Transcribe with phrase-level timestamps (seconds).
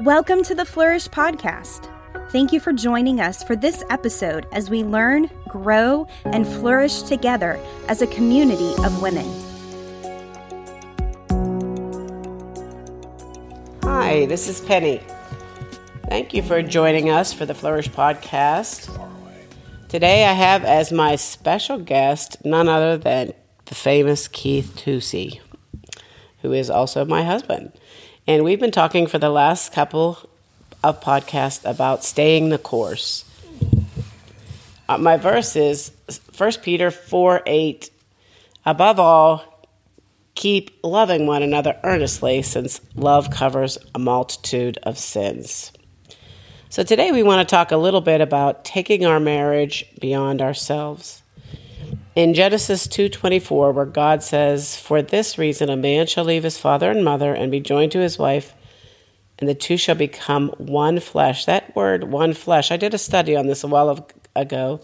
[0.00, 1.88] Welcome to the Flourish Podcast.
[2.30, 7.60] Thank you for joining us for this episode as we learn, grow, and flourish together
[7.88, 9.24] as a community of women.
[13.84, 15.00] Hi, this is Penny.
[16.08, 18.90] Thank you for joining us for the Flourish Podcast.
[19.88, 23.32] Today I have as my special guest none other than
[23.66, 25.38] the famous Keith Tusey,
[26.42, 27.72] who is also my husband.
[28.26, 30.18] And we've been talking for the last couple
[30.82, 33.24] of podcasts about staying the course.
[34.88, 35.92] Uh, my verse is
[36.36, 37.90] 1 Peter 4 8.
[38.64, 39.66] Above all,
[40.34, 45.70] keep loving one another earnestly, since love covers a multitude of sins.
[46.70, 51.23] So today we want to talk a little bit about taking our marriage beyond ourselves
[52.14, 56.90] in Genesis 2:24 where God says, "For this reason a man shall leave his father
[56.90, 58.54] and mother and be joined to his wife,
[59.38, 63.34] and the two shall become one flesh." That word one flesh, I did a study
[63.34, 64.06] on this a while
[64.36, 64.80] ago,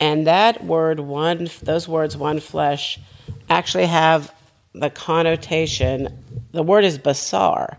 [0.00, 2.98] and that word one those words one flesh
[3.50, 4.32] actually have
[4.74, 6.08] the connotation
[6.52, 7.76] the word is basar,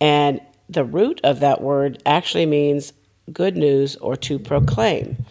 [0.00, 2.92] and the root of that word actually means
[3.32, 5.24] good news or to proclaim.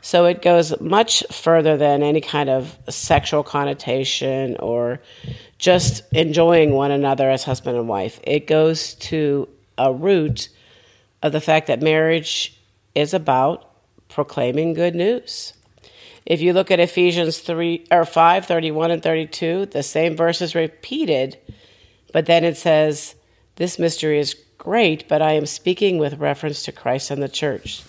[0.00, 5.00] So it goes much further than any kind of sexual connotation or
[5.58, 8.20] just enjoying one another as husband and wife.
[8.22, 10.48] It goes to a root
[11.22, 12.56] of the fact that marriage
[12.94, 13.70] is about
[14.08, 15.52] proclaiming good news.
[16.26, 20.54] If you look at Ephesians 3 or 5 31 and 32, the same verse is
[20.54, 21.38] repeated,
[22.12, 23.14] but then it says,
[23.56, 27.82] This mystery is great, but I am speaking with reference to Christ and the church.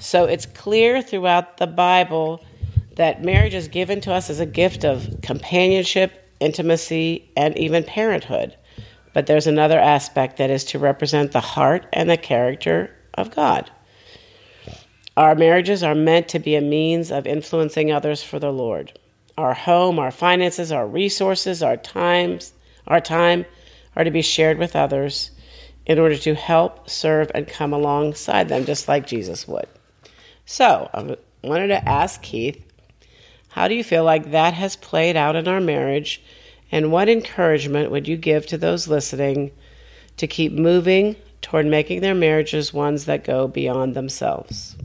[0.00, 2.42] So it's clear throughout the Bible
[2.96, 8.56] that marriage is given to us as a gift of companionship, intimacy, and even parenthood.
[9.12, 13.70] But there's another aspect that is to represent the heart and the character of God.
[15.18, 18.98] Our marriages are meant to be a means of influencing others for the Lord.
[19.36, 22.54] Our home, our finances, our resources, our times,
[22.86, 23.44] our time
[23.96, 25.30] are to be shared with others
[25.84, 29.68] in order to help, serve, and come alongside them just like Jesus would.
[30.50, 31.16] So I
[31.46, 32.60] wanted to ask Keith,
[33.50, 36.20] how do you feel like that has played out in our marriage?
[36.72, 39.52] And what encouragement would you give to those listening
[40.16, 44.76] to keep moving toward making their marriages ones that go beyond themselves?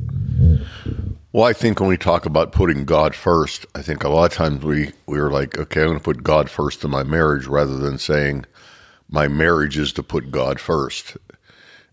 [1.32, 4.38] Well, I think when we talk about putting God first, I think a lot of
[4.38, 7.76] times we, we're like, okay, I'm going to put God first in my marriage rather
[7.76, 8.46] than saying
[9.10, 11.18] my marriage is to put God first.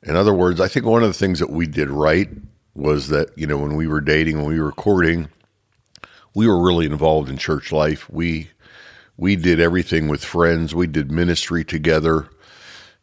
[0.03, 2.28] In other words, I think one of the things that we did right
[2.75, 5.28] was that you know when we were dating, when we were courting,
[6.34, 8.09] we were really involved in church life.
[8.10, 8.50] We
[9.16, 10.75] we did everything with friends.
[10.75, 12.28] We did ministry together.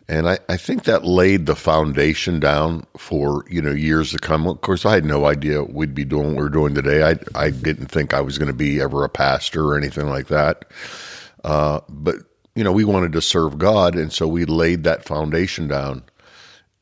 [0.10, 4.48] And I, I think that laid the foundation down for, you know, years to come.
[4.48, 7.04] Of course, I had no idea we'd be doing what we're doing today.
[7.04, 10.28] I, I didn't think I was going to be ever a pastor or anything like
[10.28, 10.66] that.
[11.44, 12.16] Uh, but,
[12.56, 13.96] you know, we wanted to serve God.
[13.96, 16.02] And so we laid that foundation down.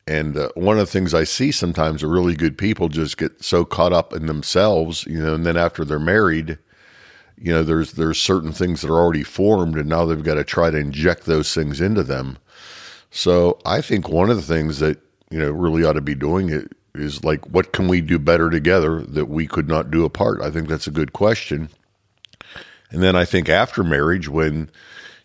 [0.08, 3.44] And uh, one of the things I see sometimes are really good people just get
[3.44, 6.56] so caught up in themselves, you know, and then after they're married,
[7.36, 10.44] you know, there's there's certain things that are already formed, and now they've got to
[10.44, 12.38] try to inject those things into them.
[13.10, 14.98] So I think one of the things that
[15.30, 18.48] you know really ought to be doing it is like, what can we do better
[18.48, 20.40] together that we could not do apart?
[20.40, 21.68] I think that's a good question.
[22.90, 24.70] And then I think after marriage, when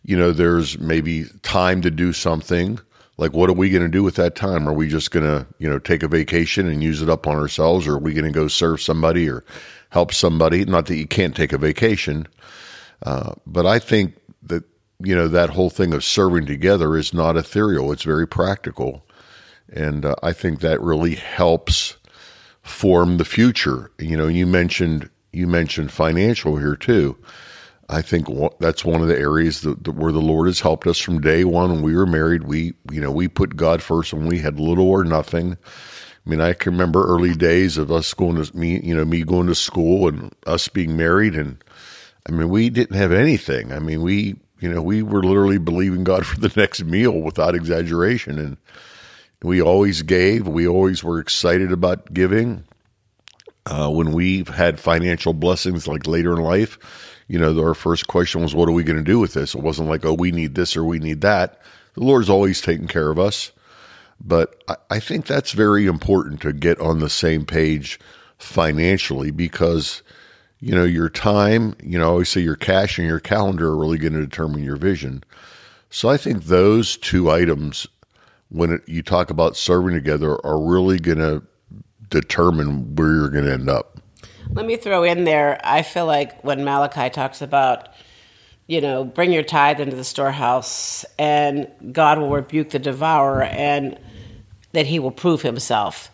[0.03, 2.81] you know there's maybe time to do something
[3.17, 4.67] like what are we going to do with that time?
[4.67, 7.35] Are we just going to you know take a vacation and use it up on
[7.35, 7.87] ourselves?
[7.87, 9.43] Or are we going to go serve somebody or
[9.89, 10.65] help somebody?
[10.65, 12.27] Not that you can't take a vacation
[13.03, 14.63] uh, but i think that
[15.03, 17.91] you know that whole thing of serving together is not ethereal.
[17.91, 19.05] It's very practical.
[19.71, 21.97] And uh, i think that really helps
[22.61, 23.91] form the future.
[23.99, 27.17] You know you mentioned you mentioned financial here too
[27.89, 28.27] I think
[28.59, 31.43] that's one of the areas that, that, where the Lord has helped us from day
[31.43, 31.71] one.
[31.71, 34.89] When we were married, we you know we put God first when we had little
[34.89, 35.57] or nothing.
[36.25, 39.23] I mean, I can remember early days of us going to me, you know, me
[39.23, 41.61] going to school and us being married, and
[42.27, 43.73] I mean, we didn't have anything.
[43.73, 47.55] I mean, we you know we were literally believing God for the next meal without
[47.55, 48.57] exaggeration, and
[49.41, 50.47] we always gave.
[50.47, 52.63] We always were excited about giving.
[53.65, 56.77] Uh, when we've had financial blessings like later in life
[57.27, 59.55] you know, our first question was, what are we going to do with this?
[59.55, 61.61] It wasn't like, oh, we need this or we need that.
[61.93, 63.51] The Lord's always taking care of us.
[64.19, 67.99] But I, I think that's very important to get on the same page
[68.37, 70.01] financially because,
[70.59, 73.77] you know, your time, you know, I always say your cash and your calendar are
[73.77, 75.23] really going to determine your vision.
[75.89, 77.87] So I think those two items
[78.49, 81.43] when it, you talk about serving together are really going to
[82.09, 83.92] determine where you're going to end up.
[84.53, 85.59] Let me throw in there.
[85.63, 87.89] I feel like when Malachi talks about,
[88.67, 93.97] you know, bring your tithe into the storehouse, and God will rebuke the devourer, and
[94.73, 96.11] that He will prove Himself.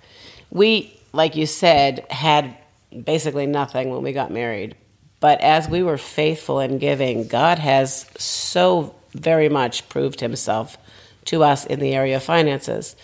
[0.51, 2.55] We, like you said, had
[3.03, 4.75] basically nothing when we got married,
[5.19, 10.77] but as we were faithful in giving, God has so very much proved Himself
[11.25, 12.95] to us in the area of finances.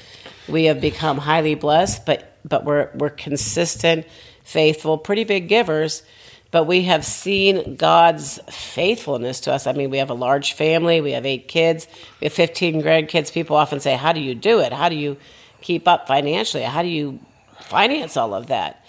[0.47, 4.05] We have become highly blessed, but but we're we're consistent,
[4.45, 6.03] faithful, pretty big givers.
[6.51, 9.67] But we have seen God's faithfulness to us.
[9.67, 11.01] I mean, we have a large family.
[11.01, 11.85] We have eight kids.
[12.21, 13.33] We have 15 grandkids.
[13.33, 14.71] People often say, How do you do it?
[14.71, 15.17] How do you
[15.59, 16.63] keep up financially?
[16.63, 17.19] How do you
[17.59, 18.85] finance all of that?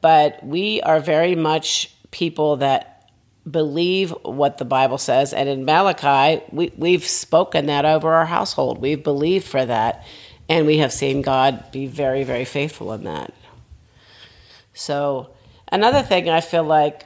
[0.00, 3.10] But we are very much people that
[3.50, 5.32] believe what the Bible says.
[5.32, 8.80] And in Malachi, we, we've spoken that over our household.
[8.80, 10.06] We've believed for that.
[10.48, 13.34] And we have seen God be very, very faithful in that.
[14.74, 15.30] So,
[15.70, 17.04] another thing I feel like,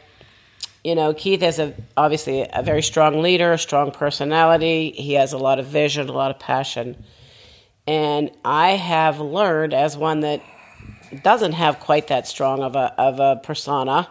[0.84, 4.92] you know, Keith is a, obviously a very strong leader, a strong personality.
[4.92, 7.04] He has a lot of vision, a lot of passion.
[7.86, 10.42] And I have learned, as one that
[11.22, 14.08] doesn't have quite that strong of a, of a persona,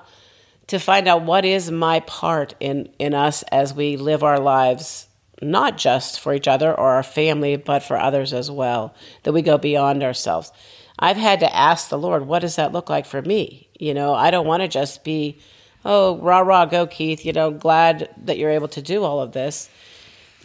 [0.68, 5.08] to find out what is my part in, in us as we live our lives,
[5.42, 9.42] not just for each other or our family, but for others as well, that we
[9.42, 10.52] go beyond ourselves.
[10.98, 13.70] I've had to ask the Lord, what does that look like for me?
[13.80, 15.40] You know, I don't want to just be,
[15.84, 19.34] oh, rah, rah, go, Keith, you know, glad that you're able to do all of
[19.34, 19.70] this.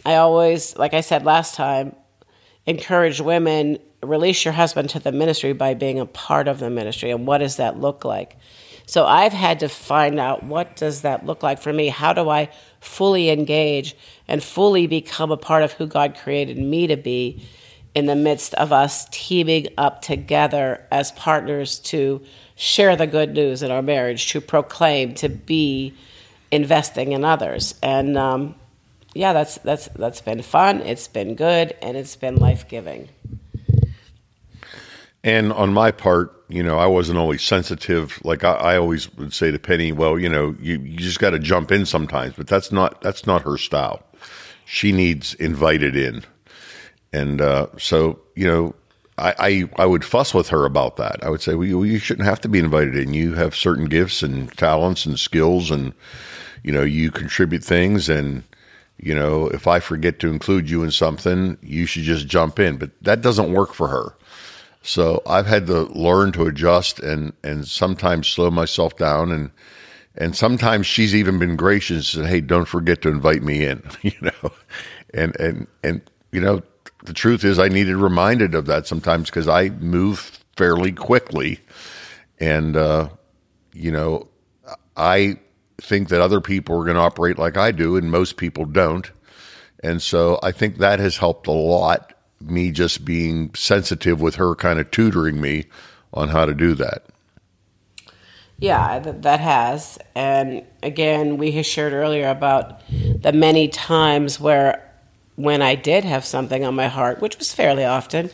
[0.05, 1.95] I always, like I said last time,
[2.65, 7.11] encourage women release your husband to the ministry by being a part of the ministry
[7.11, 8.37] and what does that look like
[8.91, 11.87] so I've had to find out what does that look like for me?
[11.87, 12.49] How do I
[12.81, 13.95] fully engage
[14.27, 17.41] and fully become a part of who God created me to be
[17.93, 22.21] in the midst of us teaming up together as partners to
[22.55, 25.93] share the good news in our marriage, to proclaim, to be
[26.51, 27.75] investing in others.
[27.81, 28.55] And um,
[29.13, 30.81] yeah, that's that's that's been fun.
[30.81, 33.09] It's been good, and it's been life giving.
[35.23, 38.19] And on my part, you know, I wasn't always sensitive.
[38.23, 41.29] Like I, I always would say to Penny, well, you know, you, you just got
[41.31, 44.01] to jump in sometimes, but that's not, that's not her style.
[44.65, 46.23] She needs invited in.
[47.13, 48.75] And, uh, so, you know,
[49.17, 51.23] I, I, I, would fuss with her about that.
[51.23, 53.13] I would say, well, you, you shouldn't have to be invited in.
[53.13, 55.93] You have certain gifts and talents and skills and,
[56.63, 58.43] you know, you contribute things and,
[58.97, 62.77] you know, if I forget to include you in something, you should just jump in.
[62.77, 64.15] But that doesn't work for her.
[64.83, 69.51] So I've had to learn to adjust and and sometimes slow myself down and
[70.15, 73.83] and sometimes she's even been gracious and said, "Hey, don't forget to invite me in,"
[74.01, 74.51] you know,
[75.13, 76.61] and and and you know
[77.03, 81.59] the truth is I needed reminded of that sometimes because I move fairly quickly,
[82.39, 83.09] and uh,
[83.73, 84.27] you know
[84.95, 85.37] I
[85.79, 89.09] think that other people are going to operate like I do, and most people don't,
[89.83, 94.55] and so I think that has helped a lot me just being sensitive with her
[94.55, 95.65] kind of tutoring me
[96.13, 97.05] on how to do that.
[98.57, 99.97] Yeah, that has.
[100.13, 104.90] And again, we had shared earlier about the many times where
[105.35, 108.29] when I did have something on my heart, which was fairly often,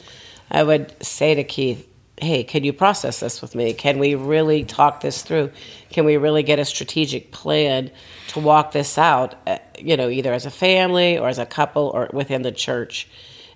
[0.50, 1.88] I would say to Keith,
[2.20, 3.74] Hey, can you process this with me?
[3.74, 5.52] Can we really talk this through?
[5.92, 7.92] Can we really get a strategic plan
[8.30, 11.92] to walk this out, uh, you know, either as a family or as a couple
[11.94, 13.08] or within the church?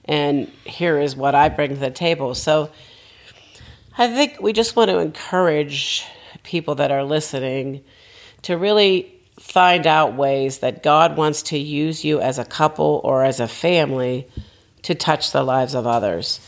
[0.05, 2.35] and here is what I bring to the table.
[2.35, 2.71] So
[3.97, 6.05] I think we just want to encourage
[6.43, 7.83] people that are listening
[8.43, 9.20] to really
[9.51, 13.47] find out ways that God wants to use you as a couple or as a
[13.49, 14.25] family
[14.83, 16.39] to touch the lives of others.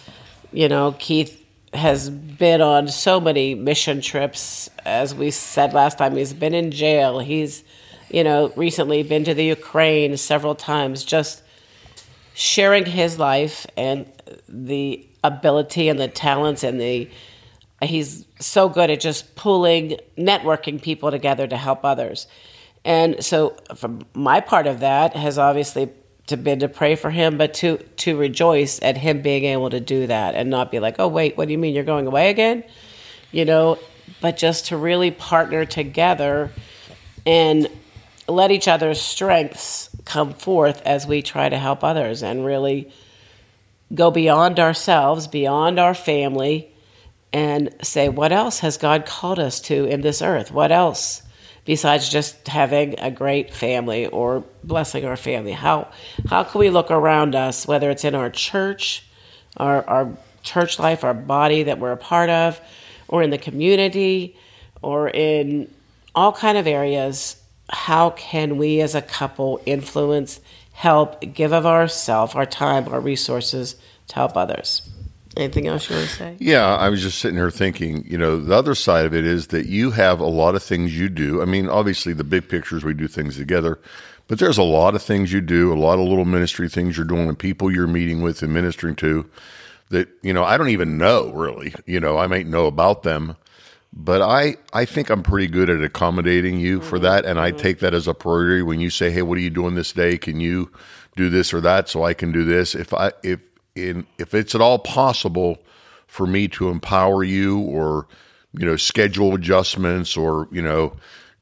[0.53, 1.43] You know, Keith
[1.73, 4.69] has been on so many mission trips.
[4.85, 7.19] As we said last time, he's been in jail.
[7.19, 7.65] He's,
[8.09, 11.43] you know, recently been to the Ukraine several times just
[12.33, 14.09] sharing his life and
[14.47, 17.09] the ability and the talents and the
[17.81, 22.27] he's so good at just pulling networking people together to help others
[22.85, 25.89] and so from my part of that has obviously
[26.27, 29.79] to been to pray for him but to to rejoice at him being able to
[29.79, 32.29] do that and not be like oh wait what do you mean you're going away
[32.29, 32.63] again
[33.31, 33.77] you know
[34.21, 36.51] but just to really partner together
[37.25, 37.67] and
[38.27, 42.91] let each other's strengths come forth as we try to help others and really
[43.93, 46.69] go beyond ourselves, beyond our family,
[47.31, 50.51] and say, what else has God called us to in this earth?
[50.51, 51.21] What else
[51.65, 55.51] besides just having a great family or blessing our family?
[55.51, 55.89] How,
[56.29, 59.03] how can we look around us, whether it's in our church
[59.57, 62.59] our, our church life, our body that we're a part of,
[63.07, 64.37] or in the community,
[64.81, 65.73] or in
[66.15, 67.41] all kind of areas.
[67.69, 70.41] How can we as a couple influence,
[70.73, 73.75] help, give of ourself, our time, our resources
[74.07, 74.92] to help others?
[75.35, 76.35] Anything else you want to say?
[76.39, 79.47] Yeah, I was just sitting here thinking, you know, the other side of it is
[79.47, 81.41] that you have a lot of things you do.
[81.41, 83.79] I mean, obviously, the big pictures, we do things together,
[84.27, 87.05] but there's a lot of things you do, a lot of little ministry things you're
[87.05, 89.29] doing, and people you're meeting with and ministering to
[89.89, 91.73] that, you know, I don't even know really.
[91.85, 93.35] You know, I might know about them,
[93.91, 97.05] but I, I think I'm pretty good at accommodating you for mm-hmm.
[97.05, 97.25] that.
[97.25, 97.59] And I mm-hmm.
[97.59, 100.17] take that as a priority when you say, Hey, what are you doing this day?
[100.17, 100.71] Can you
[101.15, 102.75] do this or that so I can do this?
[102.75, 103.39] If I, if,
[103.75, 105.57] in if it's at all possible
[106.07, 108.07] for me to empower you or
[108.53, 110.93] you know schedule adjustments or you know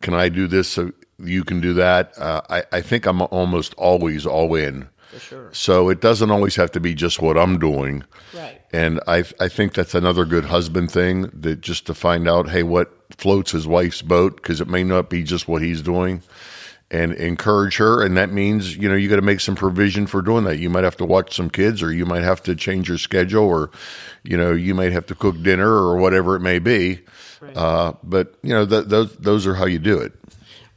[0.01, 2.17] can I do this so you can do that?
[2.17, 4.89] Uh, I, I think I'm almost always all in.
[5.11, 5.49] For sure.
[5.51, 8.05] so it doesn't always have to be just what I'm doing.
[8.33, 8.61] Right.
[8.71, 12.63] and I I think that's another good husband thing that just to find out hey
[12.63, 14.37] what floats his wife's boat?
[14.37, 16.23] Because it may not be just what he's doing
[16.91, 20.21] and encourage her and that means you know you got to make some provision for
[20.21, 22.87] doing that you might have to watch some kids or you might have to change
[22.89, 23.71] your schedule or
[24.23, 26.99] you know you might have to cook dinner or whatever it may be
[27.55, 30.13] uh, but you know th- those those are how you do it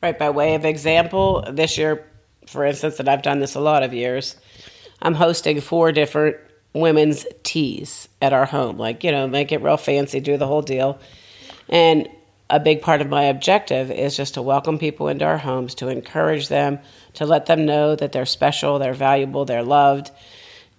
[0.05, 0.19] Right.
[0.19, 2.05] By way of example, this year,
[2.47, 4.37] for instance, that I've done this a lot of years,
[5.01, 6.37] I'm hosting four different
[6.75, 8.77] women's teas at our home.
[8.77, 10.99] Like, you know, make it real fancy, do the whole deal.
[11.71, 12.07] And
[12.51, 15.89] a big part of my objective is just to welcome people into our homes, to
[15.89, 16.79] encourage them,
[17.15, 20.11] to let them know that they're special, they're valuable, they're loved,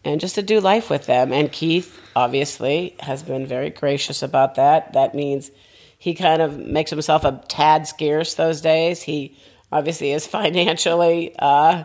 [0.03, 1.33] and just to do life with them.
[1.33, 4.93] And Keith, obviously, has been very gracious about that.
[4.93, 5.49] That means
[5.97, 9.01] he kind of makes himself a tad scarce those days.
[9.01, 9.35] He
[9.71, 11.83] obviously is financially uh,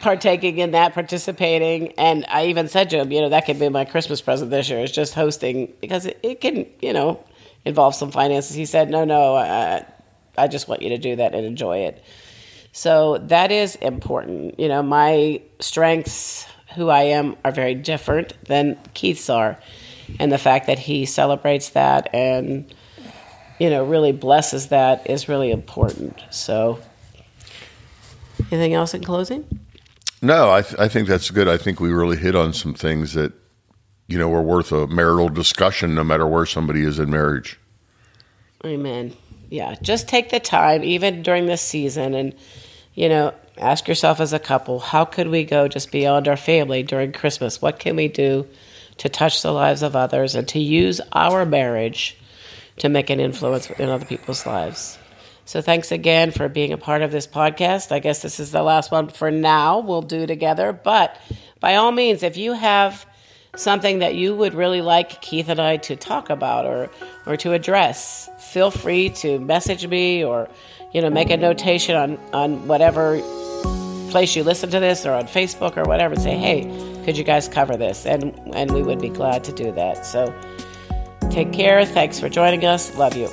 [0.00, 1.92] partaking in that, participating.
[1.92, 4.68] And I even said to him, you know, that could be my Christmas present this
[4.68, 7.22] year is just hosting because it, it can, you know,
[7.64, 8.54] involve some finances.
[8.54, 9.84] He said, no, no, uh,
[10.36, 12.02] I just want you to do that and enjoy it.
[12.72, 14.58] So that is important.
[14.58, 19.58] You know, my strengths, who I am, are very different than Keith's are.
[20.18, 22.72] And the fact that he celebrates that and,
[23.58, 26.20] you know, really blesses that is really important.
[26.30, 26.80] So,
[28.50, 29.46] anything else in closing?
[30.22, 33.14] no I, th- I think that's good i think we really hit on some things
[33.14, 33.32] that
[34.10, 37.58] you know are worth a marital discussion no matter where somebody is in marriage
[38.64, 39.16] Amen.
[39.48, 42.34] Yeah, just take the time, even during this season, and
[42.94, 46.82] you know, ask yourself as a couple, how could we go just beyond our family
[46.82, 47.62] during Christmas?
[47.62, 48.46] What can we do
[48.98, 52.18] to touch the lives of others and to use our marriage
[52.78, 54.98] to make an influence in other people's lives?
[55.46, 57.90] So, thanks again for being a part of this podcast.
[57.90, 59.80] I guess this is the last one for now.
[59.80, 61.16] We'll do together, but
[61.60, 63.06] by all means, if you have
[63.56, 66.90] something that you would really like Keith and I to talk about or
[67.26, 70.48] or to address, feel free to message me or
[70.92, 73.20] you know make a notation on on whatever
[74.10, 76.62] place you listen to this or on Facebook or whatever and say, "Hey,
[77.04, 80.06] could you guys cover this?" and and we would be glad to do that.
[80.06, 80.32] So
[81.30, 81.84] take care.
[81.84, 82.96] Thanks for joining us.
[82.96, 83.28] Love you.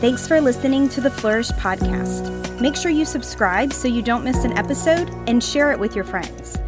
[0.00, 2.60] Thanks for listening to the Flourish podcast.
[2.60, 6.04] Make sure you subscribe so you don't miss an episode and share it with your
[6.04, 6.58] friends.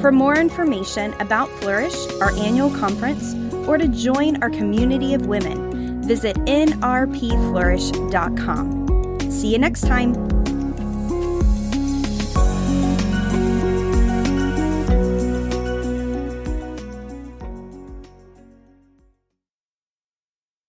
[0.00, 3.34] For more information about Flourish, our annual conference,
[3.68, 9.30] or to join our community of women, visit nrpflourish.com.
[9.30, 10.39] See you next time.